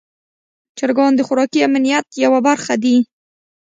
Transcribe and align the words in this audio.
چرګان 0.77 1.11
د 1.15 1.21
خوراکي 1.27 1.59
امنیت 1.67 2.05
یوه 2.23 2.39
برخه 2.47 2.73
دي. 2.83 2.97